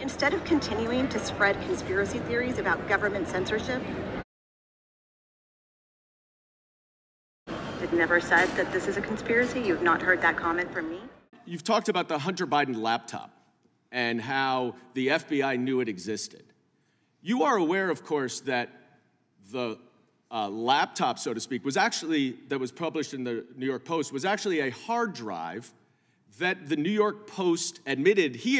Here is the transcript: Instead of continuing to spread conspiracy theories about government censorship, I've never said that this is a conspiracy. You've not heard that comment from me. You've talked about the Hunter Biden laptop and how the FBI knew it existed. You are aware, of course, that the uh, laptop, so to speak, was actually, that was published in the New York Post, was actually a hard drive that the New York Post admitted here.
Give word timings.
Instead 0.00 0.34
of 0.34 0.44
continuing 0.44 1.08
to 1.08 1.18
spread 1.18 1.60
conspiracy 1.62 2.18
theories 2.20 2.58
about 2.58 2.88
government 2.88 3.28
censorship, 3.28 3.80
I've 7.48 7.92
never 7.92 8.20
said 8.20 8.48
that 8.56 8.72
this 8.72 8.88
is 8.88 8.96
a 8.96 9.00
conspiracy. 9.00 9.60
You've 9.60 9.82
not 9.82 10.02
heard 10.02 10.20
that 10.22 10.36
comment 10.36 10.72
from 10.72 10.90
me. 10.90 10.98
You've 11.46 11.62
talked 11.62 11.88
about 11.88 12.08
the 12.08 12.18
Hunter 12.18 12.46
Biden 12.46 12.76
laptop 12.80 13.30
and 13.92 14.20
how 14.20 14.74
the 14.94 15.08
FBI 15.08 15.58
knew 15.58 15.80
it 15.80 15.88
existed. 15.88 16.44
You 17.22 17.44
are 17.44 17.56
aware, 17.56 17.90
of 17.90 18.04
course, 18.04 18.40
that 18.40 18.70
the 19.52 19.78
uh, 20.30 20.48
laptop, 20.48 21.18
so 21.18 21.32
to 21.32 21.40
speak, 21.40 21.64
was 21.64 21.76
actually, 21.76 22.36
that 22.48 22.58
was 22.58 22.72
published 22.72 23.14
in 23.14 23.22
the 23.22 23.46
New 23.54 23.66
York 23.66 23.84
Post, 23.84 24.12
was 24.12 24.24
actually 24.24 24.60
a 24.60 24.70
hard 24.70 25.14
drive 25.14 25.72
that 26.38 26.68
the 26.68 26.76
New 26.76 26.90
York 26.90 27.26
Post 27.26 27.80
admitted 27.86 28.34
here. 28.34 28.52